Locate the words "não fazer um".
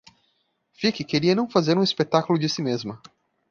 1.35-1.83